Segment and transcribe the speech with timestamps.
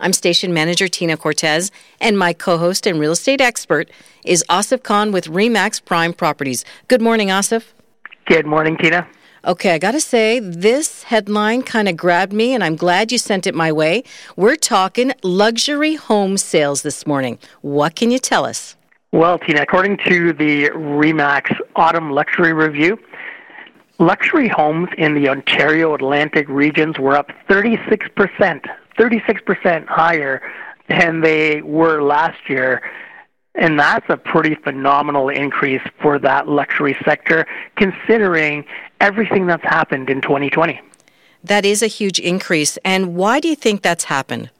[0.00, 3.90] I'm station manager Tina Cortez, and my co host and real estate expert
[4.24, 6.64] is Asif Khan with REMAX Prime Properties.
[6.88, 7.72] Good morning, Asif.
[8.26, 9.06] Good morning, Tina.
[9.46, 13.18] Okay, I got to say, this headline kind of grabbed me, and I'm glad you
[13.18, 14.02] sent it my way.
[14.36, 17.38] We're talking luxury home sales this morning.
[17.60, 18.74] What can you tell us?
[19.12, 22.98] Well, Tina, according to the REMAX Autumn Luxury Review,
[23.98, 28.64] luxury homes in the Ontario Atlantic regions were up 36%,
[28.98, 30.42] 36% higher
[30.88, 32.82] than they were last year.
[33.54, 38.64] And that's a pretty phenomenal increase for that luxury sector, considering
[39.00, 40.80] everything that's happened in 2020.
[41.44, 42.78] That is a huge increase.
[42.84, 44.50] And why do you think that's happened?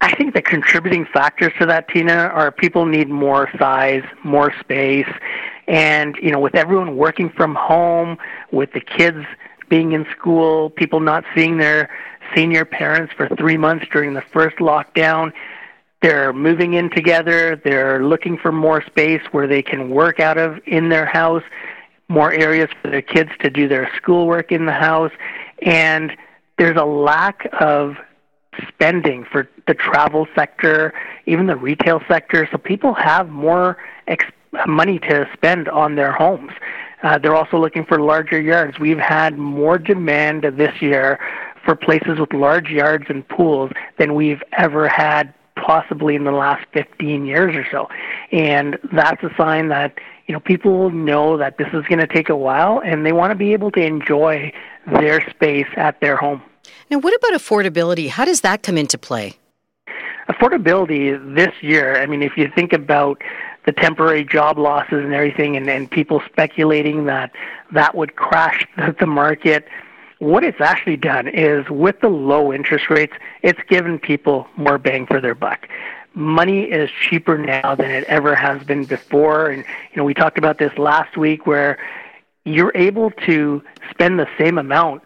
[0.00, 5.08] I think the contributing factors to that, Tina, are people need more size, more space,
[5.68, 8.16] and you know, with everyone working from home,
[8.50, 9.26] with the kids
[9.68, 11.90] being in school, people not seeing their
[12.34, 15.32] senior parents for three months during the first lockdown,
[16.02, 17.60] they're moving in together.
[17.62, 21.42] They're looking for more space where they can work out of in their house,
[22.08, 25.12] more areas for their kids to do their schoolwork in the house,
[25.62, 26.16] and
[26.58, 27.96] there's a lack of
[28.68, 30.92] spending for the travel sector,
[31.26, 32.48] even the retail sector.
[32.50, 33.78] So people have more
[34.66, 36.52] money to spend on their homes.
[37.02, 38.78] Uh, they're also looking for larger yards.
[38.78, 41.18] We've had more demand this year
[41.64, 46.66] for places with large yards and pools than we've ever had possibly in the last
[46.72, 47.88] 15 years or so.
[48.32, 52.28] And that's a sign that you know people know that this is going to take
[52.28, 54.52] a while and they want to be able to enjoy
[54.86, 56.42] their space at their home.
[56.90, 58.08] Now, what about affordability?
[58.08, 59.34] How does that come into play?
[60.28, 63.20] Affordability this year, I mean, if you think about
[63.66, 67.32] the temporary job losses and everything, and, and people speculating that
[67.72, 69.66] that would crash the, the market,
[70.20, 75.06] what it's actually done is with the low interest rates, it's given people more bang
[75.06, 75.68] for their buck
[76.12, 80.38] money is cheaper now than it ever has been before and you know we talked
[80.38, 81.78] about this last week where
[82.44, 85.02] you're able to spend the same amount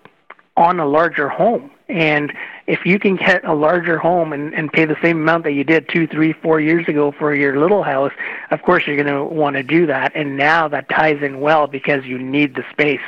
[0.57, 1.71] on a larger home.
[1.89, 2.33] And
[2.67, 5.65] if you can get a larger home and, and pay the same amount that you
[5.65, 8.13] did two, three, four years ago for your little house,
[8.51, 10.13] of course you're going to want to do that.
[10.15, 13.03] And now that ties in well because you need the space.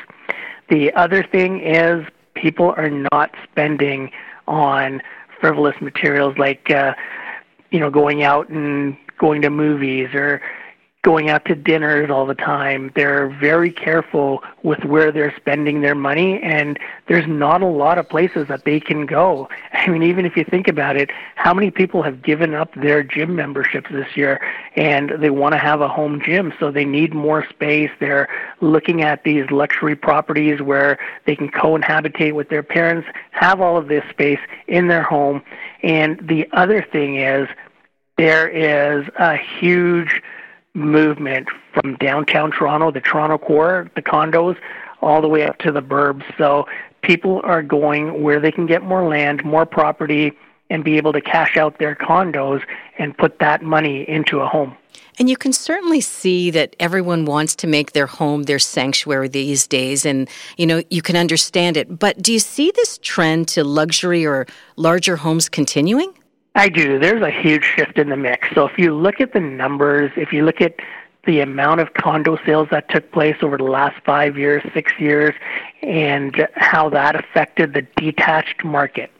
[0.69, 2.05] The other thing is
[2.35, 4.11] people are not spending
[4.47, 5.03] on
[5.41, 6.95] frivolous materials like, uh,
[7.71, 10.41] you know, going out and going to movies or
[11.07, 12.91] going out to dinners all the time.
[12.97, 18.09] They're very careful with where they're spending their money, and there's not a lot of
[18.09, 19.49] places that they can go.
[19.73, 23.05] I mean, even if you think about it, how many people have given up their
[23.05, 24.41] gym memberships this year
[24.75, 27.91] and they want to have a home gym, so they need more space.
[28.01, 28.29] They're
[28.61, 33.87] looking at these luxury properties where they can co-inhabitate with their parents, have all of
[33.87, 35.41] this space in their home.
[35.85, 37.49] And the other thing is,
[38.19, 40.21] there is a huge
[40.77, 44.57] movement from downtown Toronto, the Toronto core, the condos,
[45.01, 46.23] all the way up to the burbs.
[46.39, 46.67] So
[47.03, 50.33] people are going where they can get more land, more property,
[50.69, 52.63] and be able to cash out their condos
[52.99, 54.77] and put that money into a home.
[55.19, 59.67] And you can certainly see that everyone wants to make their home their sanctuary these
[59.67, 60.05] days.
[60.05, 61.99] And, you know, you can understand it.
[61.99, 66.13] But do you see this trend to luxury or larger homes continuing?
[66.57, 66.99] I do.
[66.99, 68.49] There's a huge shift in the mix.
[68.55, 70.77] So if you look at the numbers, if you look at
[71.27, 75.35] the amount of condo sales that took place over the last five years, six years,
[75.83, 79.11] and how that affected the detached market.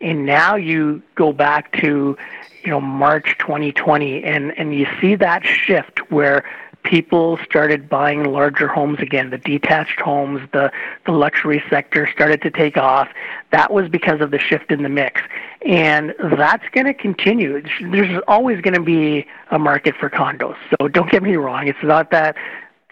[0.00, 2.16] And now you go back to,
[2.64, 6.44] you know, March 2020, and, and you see that shift where
[6.84, 9.30] people started buying larger homes again.
[9.30, 10.70] The detached homes, the,
[11.06, 13.08] the luxury sector started to take off.
[13.50, 15.20] That was because of the shift in the mix.
[15.66, 17.62] And that's going to continue.
[17.80, 20.56] There's always going to be a market for condos.
[20.70, 21.66] So don't get me wrong.
[21.66, 22.36] It's not that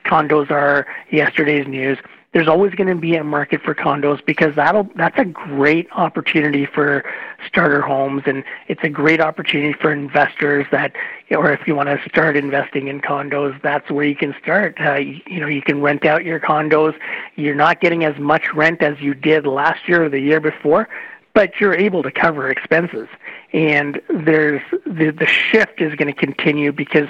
[0.04, 1.98] condos are yesterday's news
[2.32, 6.66] there's always going to be a market for condos because that'll that's a great opportunity
[6.66, 7.04] for
[7.46, 10.92] starter homes and it's a great opportunity for investors that
[11.30, 14.94] or if you want to start investing in condos that's where you can start uh,
[14.94, 16.98] you, you know you can rent out your condos
[17.36, 20.88] you're not getting as much rent as you did last year or the year before
[21.34, 23.08] but you're able to cover expenses.
[23.52, 27.08] And there's the, the shift is going to continue because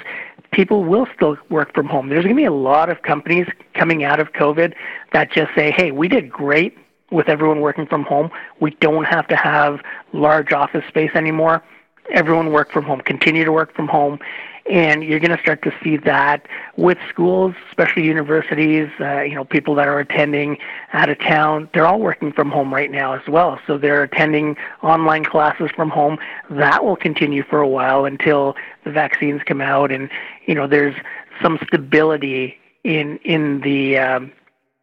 [0.53, 2.09] people will still work from home.
[2.09, 4.73] There's going to be a lot of companies coming out of COVID
[5.11, 6.77] that just say, hey, we did great
[7.11, 8.31] with everyone working from home.
[8.59, 9.81] We don't have to have
[10.13, 11.63] large office space anymore.
[12.11, 14.19] Everyone work from home, continue to work from home.
[14.69, 19.43] And you're going to start to see that with schools, especially universities, uh, you know,
[19.43, 20.57] people that are attending
[20.93, 23.59] out of town, they're all working from home right now as well.
[23.67, 26.17] So they're attending online classes from home.
[26.49, 28.55] That will continue for a while until
[28.85, 30.09] the vaccines come out and,
[30.45, 30.95] you know, there's
[31.41, 34.31] some stability in, in the, um,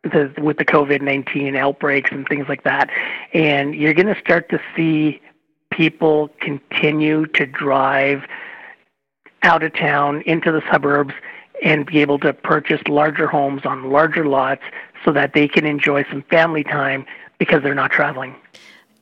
[0.02, 2.90] the, with the COVID 19 outbreaks and things like that.
[3.32, 5.22] And you're going to start to see
[5.70, 8.24] people continue to drive
[9.42, 11.14] out of town into the suburbs
[11.62, 14.62] and be able to purchase larger homes on larger lots
[15.04, 17.04] so that they can enjoy some family time
[17.38, 18.34] because they're not traveling.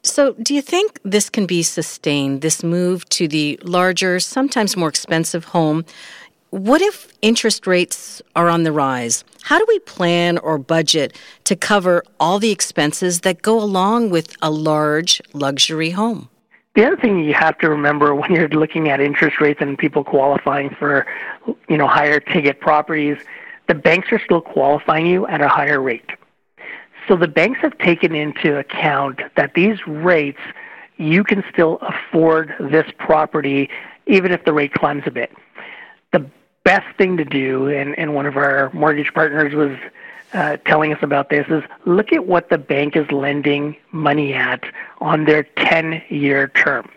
[0.02, 4.88] So, do you think this can be sustained, this move to the larger, sometimes more
[4.88, 5.84] expensive home?
[6.50, 9.22] What if interest rates are on the rise?
[9.42, 14.34] How do we plan or budget to cover all the expenses that go along with
[14.40, 16.30] a large luxury home?
[16.78, 20.04] The other thing you have to remember when you're looking at interest rates and people
[20.04, 21.08] qualifying for,
[21.68, 23.18] you know, higher ticket properties,
[23.66, 26.08] the banks are still qualifying you at a higher rate.
[27.08, 30.38] So the banks have taken into account that these rates,
[30.98, 33.68] you can still afford this property
[34.06, 35.32] even if the rate climbs a bit.
[36.12, 36.24] The
[36.62, 39.76] best thing to do, and, and one of our mortgage partners was
[40.32, 44.62] uh, telling us about this is look at what the bank is lending money at
[45.00, 46.88] on their 10 year term.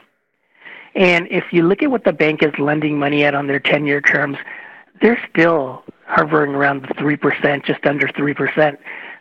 [0.96, 3.86] And if you look at what the bank is lending money at on their 10
[3.86, 4.38] year terms,
[5.02, 8.78] they're still hovering around the 3%, just under 3%.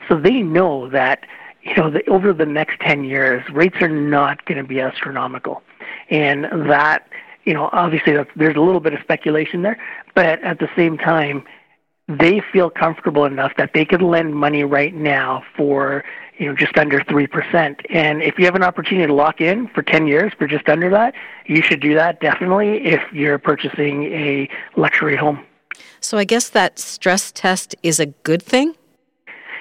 [0.09, 1.25] So they know that
[1.63, 5.63] you know, the, over the next 10 years, rates are not going to be astronomical.
[6.09, 7.09] And that,
[7.45, 9.79] you know, obviously there's a little bit of speculation there,
[10.15, 11.45] but at the same time,
[12.19, 16.05] they feel comfortable enough that they could lend money right now for
[16.39, 17.81] you know just under three percent.
[17.91, 20.91] And if you have an opportunity to lock in for ten years for just under
[20.91, 21.15] that,
[21.47, 25.45] you should do that definitely if you're purchasing a luxury home.
[26.01, 28.75] So I guess that stress test is a good thing.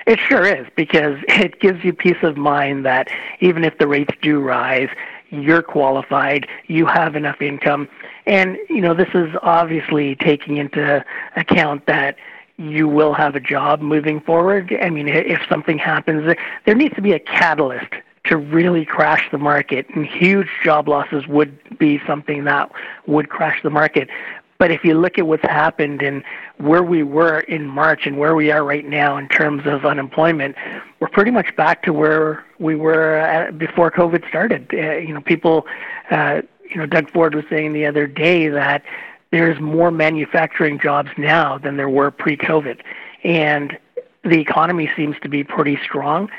[0.08, 3.10] It sure is because it gives you peace of mind that
[3.42, 4.90] even if the rates do rise,
[5.30, 7.88] you're qualified, you have enough income.
[8.26, 11.06] And, you know, this is obviously taking into
[11.36, 12.16] account that
[12.60, 14.78] you will have a job moving forward.
[14.82, 16.36] I mean, if something happens,
[16.66, 17.94] there needs to be a catalyst
[18.26, 22.70] to really crash the market, and huge job losses would be something that
[23.08, 24.10] would crash the market.
[24.58, 26.22] But if you look at what's happened and
[26.58, 30.58] where we were in March and where we are right now in terms of unemployment,
[31.00, 34.70] we're pretty much back to where we were before COVID started.
[34.74, 35.66] Uh, you know, people,
[36.12, 38.84] uh, you know, Doug Ford was saying the other day that
[39.32, 42.82] there's more manufacturing jobs now than there were pre-COVID,
[43.24, 43.78] and
[44.24, 46.30] the economy seems to be pretty strong.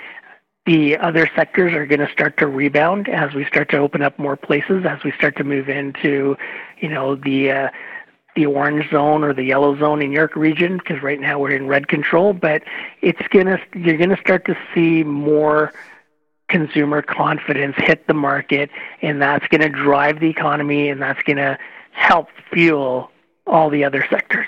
[0.66, 4.18] The other sectors are going to start to rebound as we start to open up
[4.18, 6.36] more places, as we start to move into,
[6.80, 7.68] you know, the uh,
[8.36, 11.66] the orange zone or the yellow zone in York region, because right now we're in
[11.66, 12.32] red control.
[12.32, 12.62] But
[13.02, 15.72] it's gonna you're gonna start to see more
[16.50, 18.70] consumer confidence hit the market,
[19.00, 21.56] and that's going to drive the economy, and that's going to
[21.92, 23.10] help fuel
[23.46, 24.46] all the other sectors.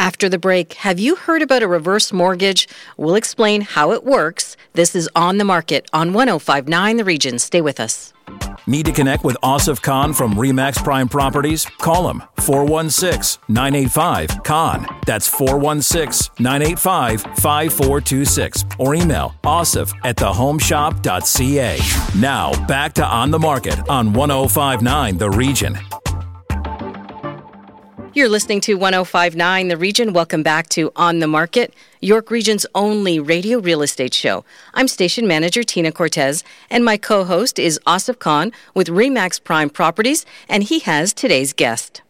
[0.00, 2.66] After the break, have you heard about a reverse mortgage?
[2.96, 4.56] We'll explain how it works.
[4.72, 7.38] This is On the Market on 1059 The Region.
[7.38, 8.14] Stay with us.
[8.66, 11.66] Need to connect with Asif Khan from Remax Prime Properties?
[11.66, 14.86] Call him 416 985 Khan.
[15.06, 18.64] That's 416 985 5426.
[18.78, 21.78] Or email asif at thehomeshop.ca.
[22.18, 25.78] Now, back to On the Market on 1059 The Region.
[28.12, 30.12] You're listening to 1059 The Region.
[30.12, 34.44] Welcome back to On the Market, York Region's only radio real estate show.
[34.74, 39.70] I'm station manager Tina Cortez, and my co host is Asif Khan with Remax Prime
[39.70, 42.02] Properties, and he has today's guest.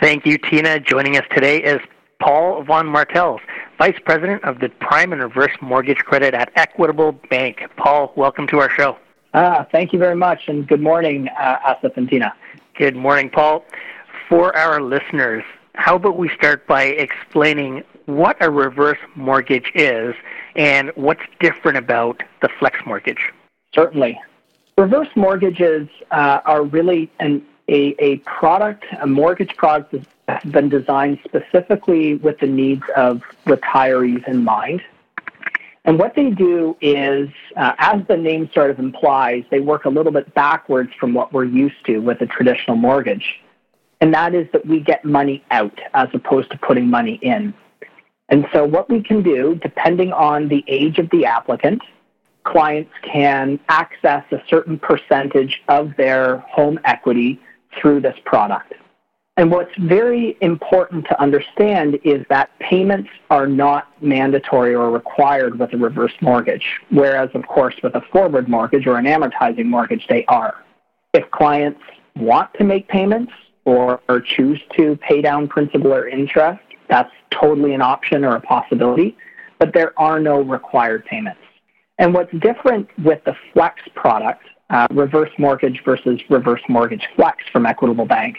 [0.00, 0.78] Thank you, Tina.
[0.78, 1.80] Joining us today is
[2.22, 3.40] Paul Von Martels,
[3.76, 7.62] Vice President of the Prime and Reverse Mortgage Credit at Equitable Bank.
[7.76, 8.96] Paul, welcome to our show.
[9.34, 12.34] Ah, thank you very much, and good morning, uh, Asif and Tina.
[12.76, 13.64] Good morning, Paul
[14.30, 15.42] for our listeners,
[15.74, 20.14] how about we start by explaining what a reverse mortgage is
[20.54, 23.32] and what's different about the flex mortgage?
[23.74, 24.20] Certainly.
[24.78, 29.96] Reverse mortgages uh, are really an, a, a product, a mortgage product
[30.26, 34.80] that's been designed specifically with the needs of retirees in mind.
[35.84, 39.90] And what they do is, uh, as the name sort of implies, they work a
[39.90, 43.40] little bit backwards from what we're used to with a traditional mortgage.
[44.00, 47.52] And that is that we get money out as opposed to putting money in.
[48.30, 51.82] And so, what we can do, depending on the age of the applicant,
[52.44, 57.40] clients can access a certain percentage of their home equity
[57.78, 58.72] through this product.
[59.36, 65.72] And what's very important to understand is that payments are not mandatory or required with
[65.72, 70.24] a reverse mortgage, whereas, of course, with a forward mortgage or an amortizing mortgage, they
[70.26, 70.62] are.
[71.14, 71.80] If clients
[72.16, 73.32] want to make payments
[73.70, 78.40] or, or choose to pay down principal or interest, that's totally an option or a
[78.40, 79.16] possibility,
[79.58, 81.40] but there are no required payments.
[81.98, 87.66] And what's different with the Flex product, uh, reverse mortgage versus reverse mortgage Flex from
[87.66, 88.38] Equitable Bank,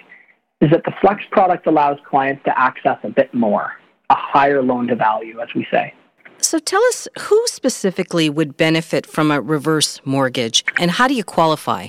[0.61, 3.73] is that the Flex product allows clients to access a bit more,
[4.09, 5.93] a higher loan to value, as we say.
[6.39, 11.23] So tell us who specifically would benefit from a reverse mortgage and how do you
[11.23, 11.87] qualify?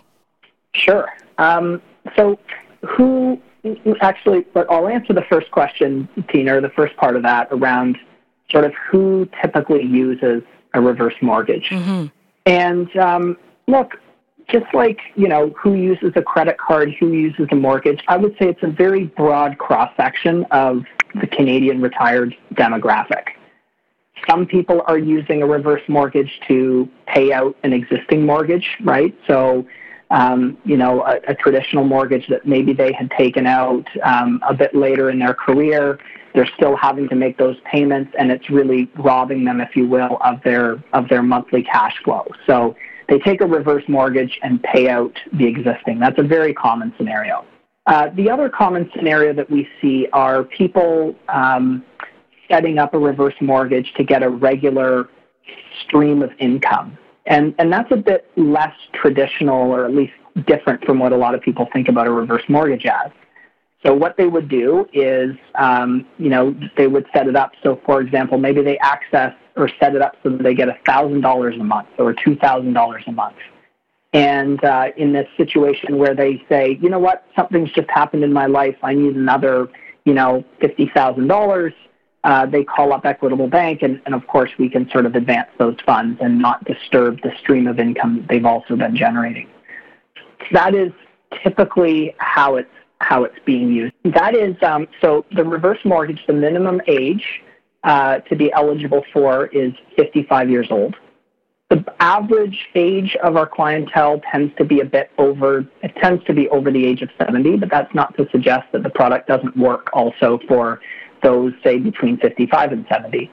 [0.75, 1.09] Sure.
[1.39, 1.81] Um,
[2.17, 2.39] so,
[2.87, 3.41] who
[4.01, 7.97] actually, but I'll answer the first question, Tina, or the first part of that around
[8.51, 10.43] sort of who typically uses
[10.75, 11.69] a reverse mortgage.
[11.71, 12.07] Mm-hmm.
[12.47, 13.37] And um,
[13.67, 13.95] look,
[14.49, 18.33] just like you know who uses a credit card, who uses a mortgage, I would
[18.39, 20.85] say it's a very broad cross section of
[21.15, 23.29] the Canadian retired demographic.
[24.29, 29.17] Some people are using a reverse mortgage to pay out an existing mortgage, right?
[29.27, 29.67] So,
[30.12, 34.52] um, you know, a, a, traditional mortgage that maybe they had taken out um, a
[34.52, 35.99] bit later in their career,
[36.35, 40.19] they're still having to make those payments, and it's really robbing them, if you will,
[40.23, 42.26] of their of their monthly cash flow.
[42.47, 42.76] So
[43.09, 45.99] they take a reverse mortgage and pay out the existing.
[45.99, 47.45] That's a very common scenario.
[47.87, 51.85] Uh, the other common scenario that we see are people um,
[52.50, 55.09] setting up a reverse mortgage to get a regular
[55.85, 56.97] stream of income.
[57.26, 60.12] And, and that's a bit less traditional or at least
[60.47, 63.11] different from what a lot of people think about a reverse mortgage as.
[63.85, 67.52] So what they would do is, um, you know, they would set it up.
[67.62, 71.61] So, for example, maybe they access or set it up so that they get $1,000
[71.61, 73.37] a month or $2,000 a month.
[74.12, 78.33] And uh, in this situation where they say, you know what, something's just happened in
[78.33, 79.69] my life, I need another,
[80.05, 81.73] you know, $50,000,
[82.25, 85.49] uh, they call up Equitable Bank, and, and of course we can sort of advance
[85.59, 89.49] those funds and not disturb the stream of income they've also been generating.
[90.52, 90.93] That is
[91.43, 92.69] typically how it's
[93.00, 93.95] how it's being used.
[94.05, 96.21] That is um, so the reverse mortgage.
[96.26, 97.43] The minimum age
[97.83, 100.95] uh, to be eligible for is 55 years old.
[101.69, 106.35] The average age of our clientele tends to be a bit over, it tends to
[106.35, 109.57] be over the age of 70, but that's not to suggest that the product doesn't
[109.57, 110.81] work also for
[111.23, 113.31] those, say, between 55 and 70.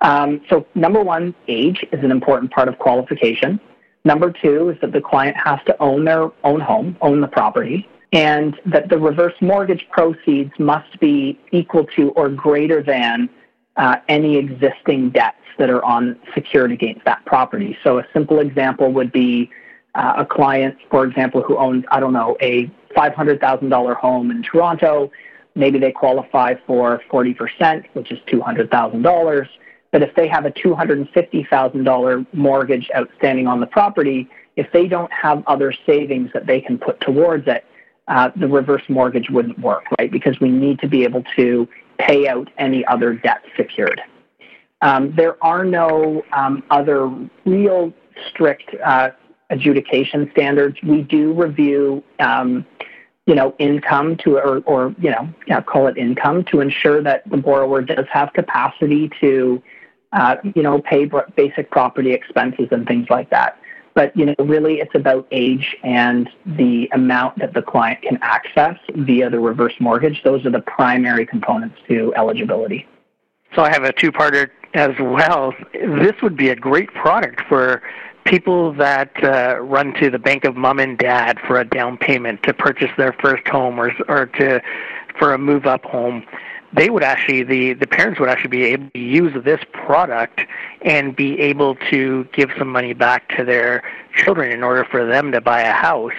[0.00, 3.60] Um, so, number one, age is an important part of qualification.
[4.04, 7.88] Number two is that the client has to own their own home, own the property,
[8.12, 13.30] and that the reverse mortgage proceeds must be equal to or greater than
[13.76, 17.76] uh, any existing debts that are on secured against that property.
[17.82, 19.50] So a simple example would be
[19.94, 25.10] uh, a client, for example, who owns, I don't know, a $500,000 home in Toronto.
[25.54, 29.48] Maybe they qualify for 40%, which is $200,000.
[29.92, 35.44] But if they have a $250,000 mortgage outstanding on the property, if they don't have
[35.46, 37.64] other savings that they can put towards it,
[38.08, 40.10] uh, the reverse mortgage wouldn't work, right?
[40.10, 41.68] Because we need to be able to
[41.98, 44.00] pay out any other debt secured.
[44.82, 47.08] Um, there are no um, other
[47.46, 47.92] real
[48.28, 49.10] strict uh,
[49.50, 50.76] adjudication standards.
[50.82, 52.66] We do review, um,
[53.26, 57.28] you know, income to, or, or you know, yeah, call it income to ensure that
[57.30, 59.62] the borrower does have capacity to,
[60.12, 63.58] uh, you know, pay basic property expenses and things like that.
[63.94, 68.76] But you know, really, it's about age and the amount that the client can access
[68.96, 70.22] via the reverse mortgage.
[70.24, 72.86] Those are the primary components to eligibility.
[73.54, 75.54] So I have a two-parter as well.
[75.72, 77.82] This would be a great product for
[78.24, 82.42] people that uh, run to the bank of mom and dad for a down payment
[82.42, 84.60] to purchase their first home or or to
[85.18, 86.24] for a move up home
[86.74, 90.40] they would actually the the parents would actually be able to use this product
[90.82, 93.82] and be able to give some money back to their
[94.16, 96.12] children in order for them to buy a house.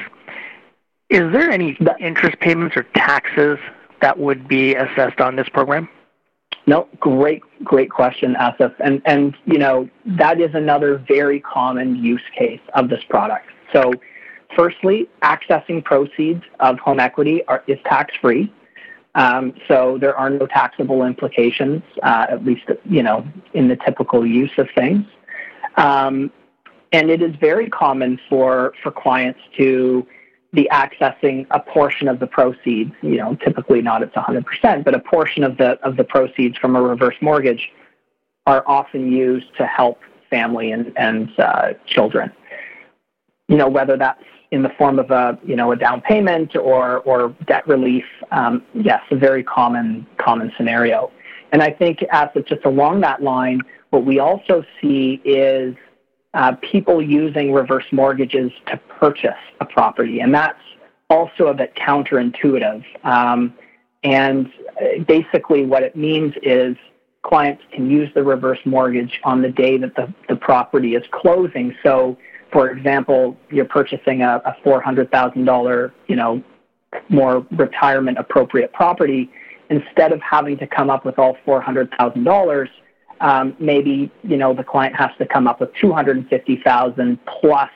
[1.09, 3.59] Is there any interest payments or taxes
[4.01, 5.89] that would be assessed on this program?
[6.67, 8.73] No, great, great question, Asif.
[8.79, 13.47] And and you know that is another very common use case of this product.
[13.71, 13.93] So,
[14.55, 18.51] firstly, accessing proceeds of home equity are, is tax free.
[19.13, 24.25] Um, so there are no taxable implications, uh, at least you know in the typical
[24.25, 25.05] use of things.
[25.77, 26.31] Um,
[26.95, 30.07] and it is very common for, for clients to
[30.55, 34.99] be accessing a portion of the proceeds, you know, typically not at 100%, but a
[34.99, 37.71] portion of the, of the proceeds from a reverse mortgage
[38.47, 42.31] are often used to help family and, and uh, children.
[43.47, 46.99] You know, whether that's in the form of a, you know, a down payment or,
[46.99, 51.11] or debt relief, um, yes, a very common, common scenario.
[51.51, 55.75] And I think as it's just along that line, what we also see is
[56.35, 60.59] uh, people using reverse mortgages to purchase a property, and that's
[61.09, 62.83] also a bit counterintuitive.
[63.03, 63.53] Um,
[64.03, 66.75] and uh, basically, what it means is
[67.23, 71.73] clients can use the reverse mortgage on the day that the, the property is closing.
[71.81, 72.17] So,
[72.51, 76.43] for example, you're purchasing a, a $400,000, you know,
[77.09, 79.29] more retirement appropriate property.
[79.69, 82.67] Instead of having to come up with all $400,000,
[83.21, 87.69] um, maybe you know the client has to come up with 250,000 plus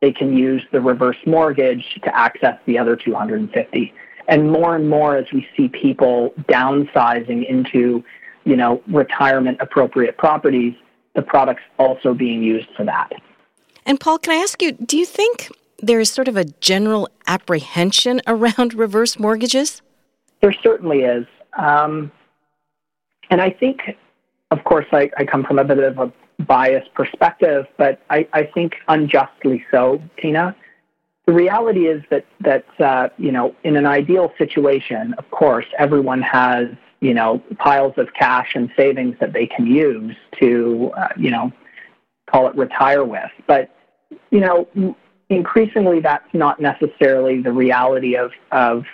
[0.00, 3.94] they can use the reverse mortgage to access the other 250.
[4.28, 8.04] And more and more as we see people downsizing into
[8.44, 10.74] you know retirement appropriate properties,
[11.14, 13.12] the product's also being used for that.
[13.86, 18.20] And Paul, can I ask you, do you think there's sort of a general apprehension
[18.26, 19.82] around reverse mortgages?
[20.40, 21.26] There certainly is.
[21.56, 22.10] Um,
[23.30, 23.96] and I think
[24.52, 28.44] of course, I, I come from a bit of a biased perspective, but I, I
[28.44, 30.54] think unjustly so, Tina.
[31.26, 36.20] The reality is that that uh, you know, in an ideal situation, of course, everyone
[36.20, 36.66] has
[37.00, 41.50] you know piles of cash and savings that they can use to uh, you know
[42.30, 43.30] call it retire with.
[43.46, 43.74] But
[44.30, 44.96] you know,
[45.30, 48.84] increasingly, that's not necessarily the reality of of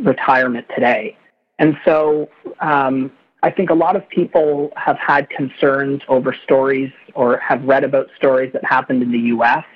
[0.00, 1.16] retirement today.
[1.60, 2.28] And so,
[2.58, 3.12] um,
[3.44, 8.08] I think a lot of people have had concerns over stories or have read about
[8.16, 9.66] stories that happened in the US.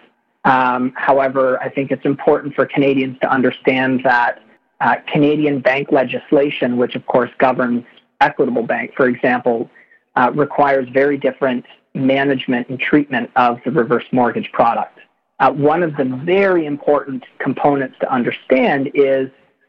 [0.47, 4.41] Um, however, I think it's important for Canadians to understand that
[4.81, 7.85] uh, Canadian bank legislation, which of course governs
[8.23, 9.69] Equitable Bank, for example,
[10.17, 14.99] uh, requires very different management and treatment of the reverse mortgage product.
[15.41, 19.29] Uh, one of the very important components to understand is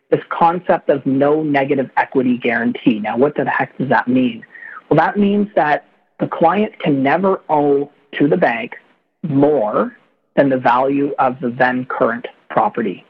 [0.09, 2.99] this concept of no negative equity guarantee.
[2.99, 4.43] Now, what the heck does that mean?
[4.89, 5.85] Well, that means that
[6.19, 8.75] the client can never owe to the bank
[9.23, 9.95] more
[10.35, 13.05] than the value of the then current property.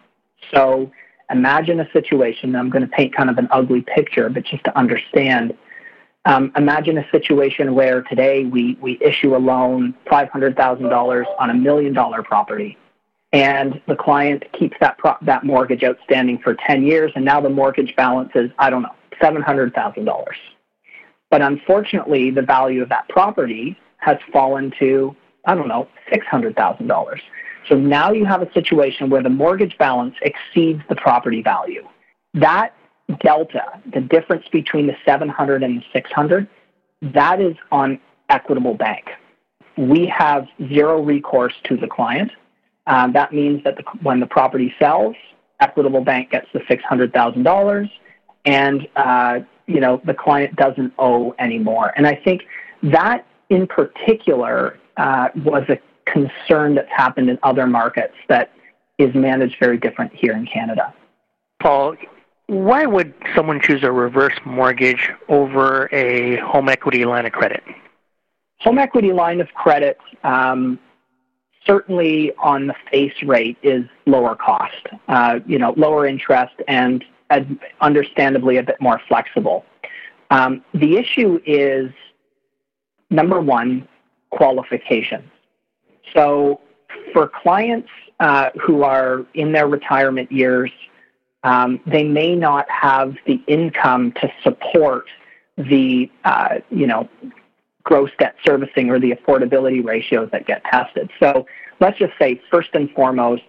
[0.53, 0.91] So
[1.31, 4.77] imagine a situation, I'm going to paint kind of an ugly picture, but just to
[4.77, 5.53] understand.
[6.25, 11.93] Um, imagine a situation where today we, we issue a loan, $500,000 on a million
[11.93, 12.77] dollar property
[13.31, 17.49] and the client keeps that pro- that mortgage outstanding for 10 years and now the
[17.49, 20.25] mortgage balance is i don't know $700,000
[21.29, 25.15] but unfortunately the value of that property has fallen to
[25.45, 27.19] i don't know $600,000
[27.67, 31.87] so now you have a situation where the mortgage balance exceeds the property value.
[32.33, 32.73] That
[33.21, 36.47] delta the difference between the 700 and the 600
[37.01, 39.05] that is on equitable bank.
[39.77, 42.31] We have zero recourse to the client
[42.89, 45.15] um, that means that the, when the property sells,
[45.59, 47.89] Equitable Bank gets the $600,000
[48.45, 51.93] and, uh, you know, the client doesn't owe anymore.
[51.95, 52.41] And I think
[52.81, 58.51] that in particular uh, was a concern that's happened in other markets that
[58.97, 60.93] is managed very different here in Canada.
[61.61, 61.95] Paul,
[62.47, 67.63] why would someone choose a reverse mortgage over a home equity line of credit?
[68.61, 70.79] Home equity line of credit um,
[71.65, 77.03] certainly on the face rate is lower cost, uh, you know, lower interest and
[77.81, 79.65] understandably a bit more flexible.
[80.31, 81.91] Um, the issue is
[83.09, 83.87] number one,
[84.31, 85.29] qualifications.
[86.13, 86.59] So
[87.13, 90.71] for clients uh, who are in their retirement years,
[91.43, 95.05] um, they may not have the income to support
[95.57, 97.09] the uh, you know
[97.83, 101.09] gross debt servicing or the affordability ratios that get tested.
[101.19, 101.45] So
[101.79, 103.43] let's just say, first and foremost,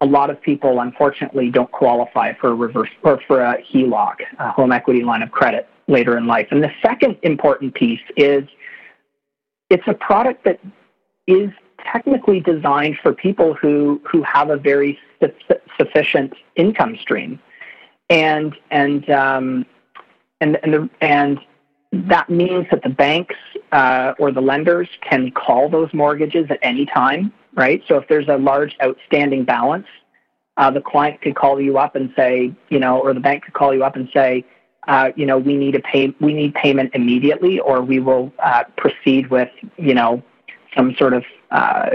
[0.00, 4.52] a lot of people unfortunately don't qualify for a reverse or for a HELOC, a
[4.52, 6.48] home equity line of credit, later in life.
[6.50, 8.44] And the second important piece is
[9.70, 10.60] it's a product that
[11.26, 11.50] is
[11.92, 15.32] technically designed for people who who have a very su-
[15.76, 17.40] sufficient income stream,
[18.08, 19.66] and and um,
[20.40, 21.38] and and the, and
[21.92, 23.36] that means that the banks
[23.72, 27.82] uh, or the lenders can call those mortgages at any time, right?
[27.88, 29.86] So if there's a large outstanding balance,
[30.56, 33.54] uh, the client could call you up and say, you know, or the bank could
[33.54, 34.44] call you up and say,
[34.86, 38.64] uh, you know, we need a pay, we need payment immediately, or we will uh,
[38.76, 40.22] proceed with, you know,
[40.76, 41.90] some sort of uh,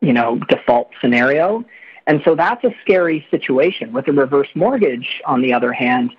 [0.00, 1.64] you know default scenario.
[2.06, 3.92] And so that's a scary situation.
[3.92, 6.10] With a reverse mortgage, on the other hand,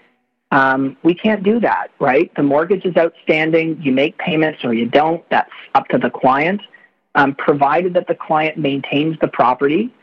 [0.51, 2.33] um, we can't do that, right?
[2.35, 3.81] The mortgage is outstanding.
[3.81, 5.27] You make payments or you don't.
[5.29, 6.61] That's up to the client.
[7.15, 9.93] Um, provided that the client maintains the property,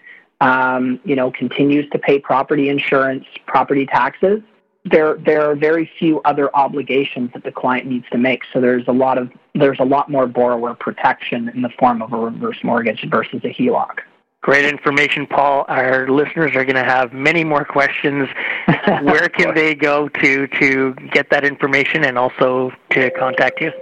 [0.42, 4.40] um, you know, continues to pay property insurance, property taxes.
[4.84, 8.42] There, there are very few other obligations that the client needs to make.
[8.52, 12.12] So there's a lot of there's a lot more borrower protection in the form of
[12.12, 14.00] a reverse mortgage versus a HELOC.
[14.40, 15.64] Great information, Paul.
[15.68, 18.28] Our listeners are going to have many more questions.
[19.02, 23.72] Where can they go to to get that information and also to contact you?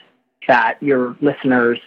[0.47, 1.79] that your listeners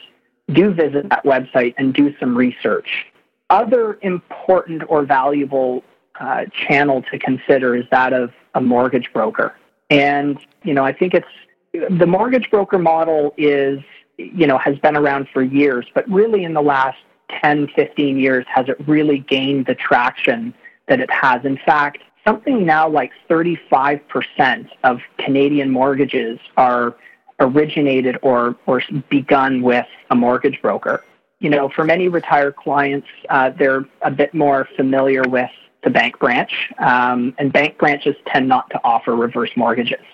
[0.53, 3.07] do visit that website and do some research.
[3.51, 5.83] Other important or valuable
[6.21, 9.55] uh, channel to consider is that of a mortgage broker.
[9.91, 11.27] And, you know, I think it's
[11.73, 13.81] the mortgage broker model is,
[14.17, 16.99] you know, has been around for years, but really in the last
[17.43, 20.55] 10, 15 years has it really gained the traction
[20.89, 21.45] that it has.
[21.45, 26.97] In fact, something now like 35% of Canadian mortgages are
[27.41, 31.05] originated or, or begun with a mortgage broker.
[31.41, 35.51] You know, for many retired clients, uh, they're a bit more familiar with
[35.85, 40.05] the bank branch, um, and bank branches tend not to offer reverse mortgages.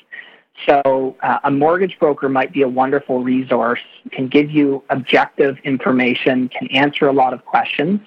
[0.67, 3.81] So, uh, a mortgage broker might be a wonderful resource,
[4.13, 8.01] can give you objective information, can answer a lot of questions.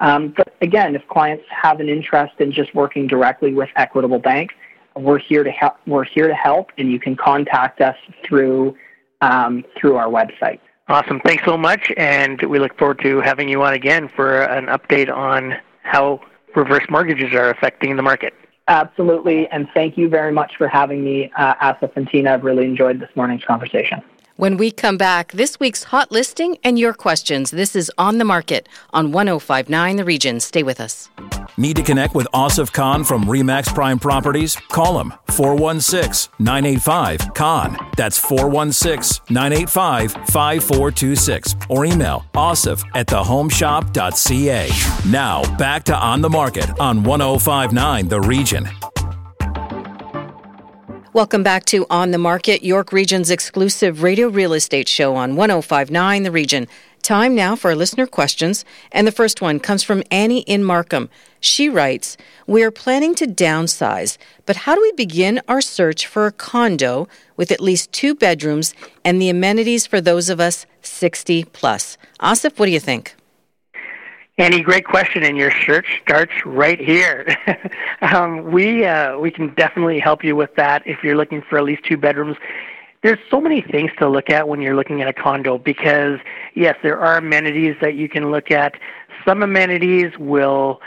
[0.00, 4.50] Um, but again, if clients have an interest in just working directly with Equitable Bank,
[4.98, 5.76] we're here to help.
[5.86, 8.76] We're here to help, and you can contact us through
[9.20, 10.60] um, through our website.
[10.88, 11.20] Awesome.
[11.20, 15.12] Thanks so much, and we look forward to having you on again for an update
[15.14, 16.20] on how
[16.56, 18.34] reverse mortgages are affecting the market.
[18.68, 22.34] Absolutely, and thank you very much for having me, uh, Asif and Tina.
[22.34, 24.02] I've really enjoyed this morning's conversation.
[24.38, 27.50] When we come back, this week's hot listing and your questions.
[27.50, 30.38] This is On the Market on 1059 The Region.
[30.38, 31.08] Stay with us.
[31.56, 34.54] Need to connect with Asif Khan from Remax Prime Properties?
[34.68, 37.76] Call him 416 985 Khan.
[37.96, 41.56] That's 416 985 5426.
[41.68, 44.70] Or email asif at thehomeshop.ca.
[45.10, 48.68] Now, back to On the Market on 1059 The Region.
[51.14, 56.22] Welcome back to On the Market, York Region's exclusive radio real estate show on 1059
[56.22, 56.68] The Region.
[57.00, 58.62] Time now for listener questions.
[58.92, 61.08] And the first one comes from Annie in Markham.
[61.40, 66.26] She writes We are planning to downsize, but how do we begin our search for
[66.26, 71.44] a condo with at least two bedrooms and the amenities for those of us 60
[71.54, 71.96] plus?
[72.20, 73.14] Asif, what do you think?
[74.38, 77.26] Annie, great question, and your search starts right here.
[78.02, 81.64] um, we uh, we can definitely help you with that if you're looking for at
[81.64, 82.36] least two bedrooms.
[83.02, 86.20] There's so many things to look at when you're looking at a condo because
[86.54, 88.76] yes, there are amenities that you can look at.
[89.24, 90.80] Some amenities will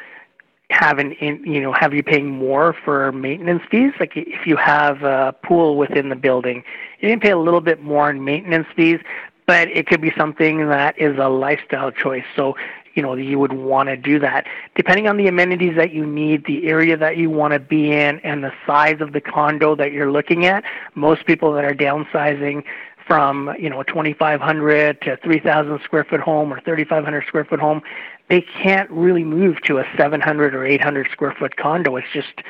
[0.69, 3.91] have an in, you know have you paying more for maintenance fees.
[3.99, 6.63] Like if you have a pool within the building,
[7.01, 9.01] you can pay a little bit more in maintenance fees,
[9.45, 12.23] but it could be something that is a lifestyle choice.
[12.33, 12.55] So
[12.93, 14.47] you know you would want to do that.
[14.75, 18.19] Depending on the amenities that you need the area that you want to be in
[18.19, 20.63] and the size of the condo that you're looking at
[20.95, 22.63] most people that are downsizing
[23.07, 27.81] from you know a 2500 to 3000 square foot home or 3500 square foot home
[28.31, 31.97] they can't really move to a 700 or 800 square foot condo.
[31.97, 32.41] It's just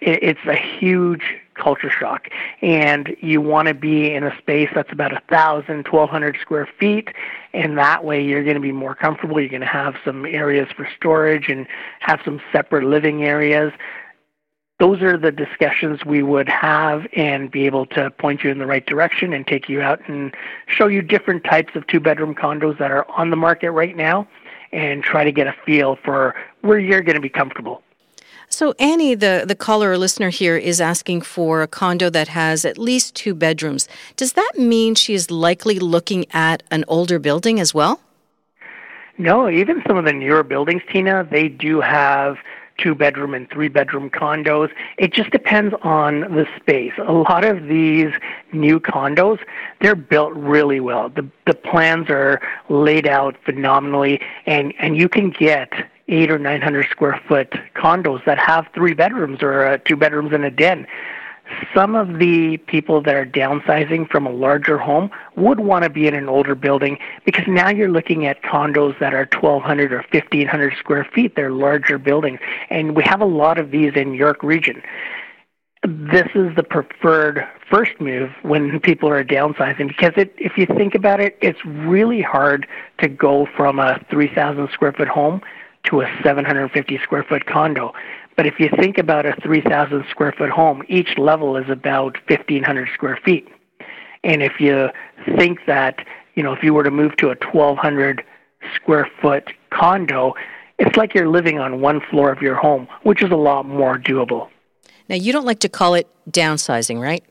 [0.00, 1.22] it's a huge
[1.58, 2.28] culture shock.
[2.62, 6.68] And you want to be in a space that's about a thousand twelve hundred square
[6.78, 7.10] feet
[7.52, 9.40] and that way you're going to be more comfortable.
[9.40, 11.66] You're going to have some areas for storage and
[12.00, 13.72] have some separate living areas.
[14.78, 18.66] Those are the discussions we would have and be able to point you in the
[18.66, 20.34] right direction and take you out and
[20.66, 24.28] show you different types of two bedroom condos that are on the market right now
[24.70, 27.82] and try to get a feel for where you're going to be comfortable
[28.48, 32.64] so, Annie, the, the caller or listener here, is asking for a condo that has
[32.64, 33.88] at least two bedrooms.
[34.16, 38.00] Does that mean she is likely looking at an older building as well?
[39.18, 42.38] No, even some of the newer buildings, Tina, they do have
[42.78, 44.70] two bedroom and three bedroom condos.
[44.96, 46.92] It just depends on the space.
[46.98, 48.12] A lot of these
[48.52, 49.40] new condos,
[49.80, 51.08] they're built really well.
[51.08, 55.72] The the plans are laid out phenomenally and and you can get
[56.08, 60.32] eight or nine hundred square foot condos that have three bedrooms or uh, two bedrooms
[60.32, 60.86] and a den.
[61.74, 66.06] some of the people that are downsizing from a larger home would want to be
[66.06, 70.74] in an older building because now you're looking at condos that are 1200 or 1500
[70.78, 71.36] square feet.
[71.36, 72.40] They're larger buildings.
[72.70, 74.82] And we have a lot of these in york region.
[75.84, 80.94] This is the preferred first move when people are downsizing because it, if you think
[80.94, 82.66] about it, it's really hard
[82.98, 85.40] to go from a 3,000 square foot home
[85.88, 87.92] to a 750 square foot condo.
[88.36, 92.88] But if you think about a 3,000 square foot home, each level is about 1,500
[92.94, 93.48] square feet.
[94.22, 94.88] And if you
[95.36, 98.22] think that, you know, if you were to move to a 1,200
[98.74, 100.34] square foot condo,
[100.78, 103.98] it's like you're living on one floor of your home, which is a lot more
[103.98, 104.48] doable.
[105.08, 107.24] Now, you don't like to call it downsizing, right?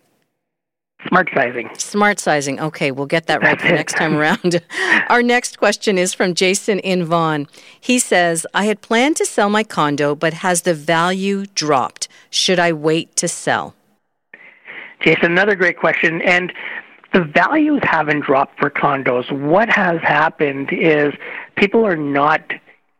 [1.07, 1.69] Smart sizing.
[1.77, 2.59] Smart sizing.
[2.59, 4.61] Okay, we'll get that right the next time around.
[5.09, 7.47] Our next question is from Jason in Vaughan.
[7.79, 12.07] He says, I had planned to sell my condo, but has the value dropped?
[12.29, 13.75] Should I wait to sell?
[14.99, 16.21] Jason, another great question.
[16.23, 16.51] And
[17.13, 19.31] the values haven't dropped for condos.
[19.31, 21.13] What has happened is
[21.55, 22.53] people are not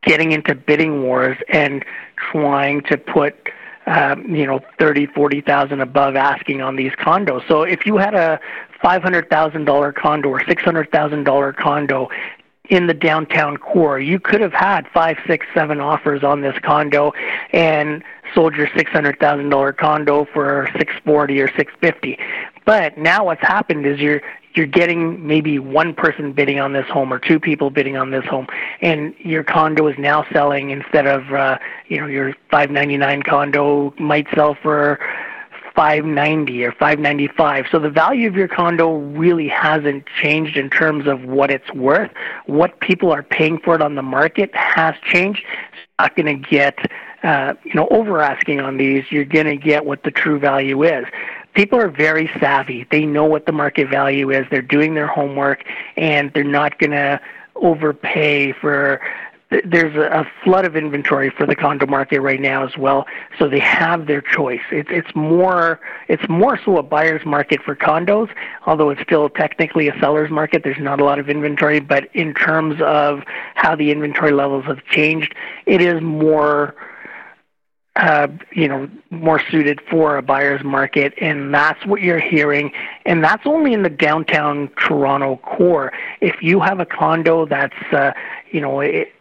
[0.03, 1.83] getting into bidding wars and
[2.31, 3.49] trying to put
[3.87, 7.47] um, you know, thirty, forty thousand above asking on these condos.
[7.47, 8.39] So if you had a
[8.81, 12.09] five hundred thousand dollar condo or six hundred thousand dollar condo
[12.69, 17.13] in the downtown core, you could have had five, six, seven offers on this condo
[17.53, 18.03] and
[18.35, 22.19] sold your six hundred thousand dollar condo for six forty or six fifty.
[22.65, 24.21] But now what's happened is you're
[24.57, 28.25] you're getting maybe one person bidding on this home or two people bidding on this
[28.25, 28.47] home,
[28.81, 34.27] and your condo is now selling instead of uh, you know your 599 condo might
[34.33, 34.99] sell for
[35.75, 37.65] 590 or 595.
[37.71, 42.09] So the value of your condo really hasn't changed in terms of what it's worth.
[42.47, 45.43] What people are paying for it on the market has changed.
[45.43, 46.79] You're not going to get
[47.21, 49.03] uh, you know over asking on these.
[49.11, 51.05] You're going to get what the true value is
[51.57, 52.85] people are very savvy.
[52.91, 54.45] They know what the market value is.
[54.51, 55.65] They're doing their homework,
[55.97, 57.19] and they're not going to
[57.55, 59.01] overpay for.
[59.63, 63.07] There's a flood of inventory for the condo market right now as well,
[63.39, 64.61] so they have their choice.
[64.71, 68.29] It's it's more it's more so a buyer's market for condos,
[68.65, 70.63] although it's still technically a seller's market.
[70.63, 73.23] There's not a lot of inventory, but in terms of
[73.55, 75.33] how the inventory levels have changed,
[75.65, 76.75] it is more
[77.97, 82.71] uh, you know, more suited for a buyer's market, and that's what you're hearing.
[83.05, 85.91] And that's only in the downtown Toronto core.
[86.21, 88.13] If you have a condo that's, uh,
[88.51, 89.13] you know, it,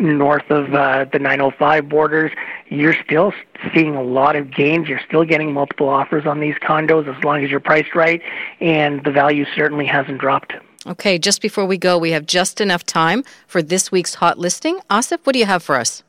[0.00, 2.32] north of uh, the 905 borders,
[2.68, 3.32] you're still
[3.74, 4.88] seeing a lot of gains.
[4.88, 8.22] You're still getting multiple offers on these condos as long as you're priced right,
[8.60, 10.54] and the value certainly hasn't dropped.
[10.86, 14.78] Okay, just before we go, we have just enough time for this week's hot listing.
[14.90, 16.02] Asif, what do you have for us?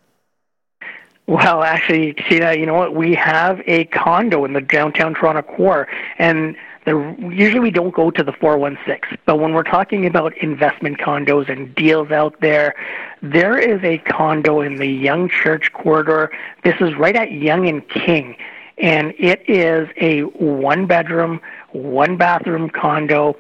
[1.30, 2.96] Well, actually, see Tina, you know what?
[2.96, 5.88] We have a condo in the downtown Toronto core,
[6.18, 6.56] and
[6.88, 9.20] usually we don't go to the 416.
[9.28, 12.74] But when we're talking about investment condos and deals out there,
[13.22, 16.32] there is a condo in the Yonge Church corridor.
[16.63, 18.36] This is right at Yonge and King,
[18.80, 21.42] and it is a one-bedroom,
[21.74, 23.38] one-bathroom condo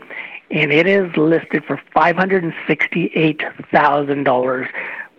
[0.51, 4.67] and it is listed for $568,000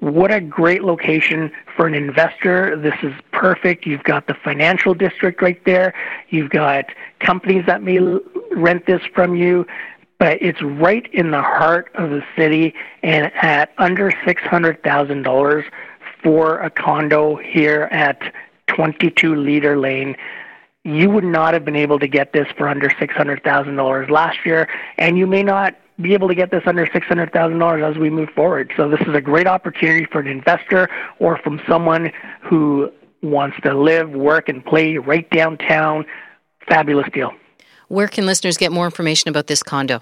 [0.00, 2.76] what a great location for an investor.
[2.76, 3.86] This is perfect.
[3.86, 5.94] You've got the financial district right there.
[6.30, 6.86] You've got
[7.20, 7.98] companies that may
[8.52, 9.66] rent this from you,
[10.18, 15.64] but it's right in the heart of the city and at under $600,000
[16.22, 18.34] for a condo here at
[18.68, 20.16] 22 Leader Lane.
[20.84, 25.18] You would not have been able to get this for under $600,000 last year, and
[25.18, 28.72] you may not be able to get this under $600,000 as we move forward.
[28.76, 30.88] So this is a great opportunity for an investor
[31.18, 32.10] or from someone
[32.42, 32.90] who
[33.22, 36.06] wants to live, work, and play right downtown.
[36.66, 37.32] Fabulous deal.
[37.88, 40.00] Where can listeners get more information about this condo?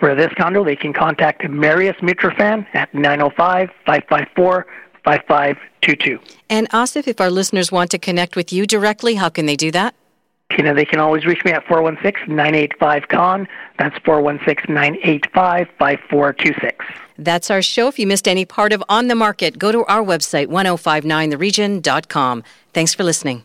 [0.00, 4.66] For this condo, they can contact Marius Mitrofan at 905 554
[5.04, 6.18] 5522.
[6.50, 9.70] And Asif, if our listeners want to connect with you directly, how can they do
[9.72, 9.94] that?
[10.56, 13.48] You know, they can always reach me at 416-985-Khan.
[13.78, 16.72] That's 416-985-5426.
[17.18, 17.88] That's our show.
[17.88, 22.44] If you missed any part of On the Market, go to our website, 1059theregion.com.
[22.72, 23.44] Thanks for listening.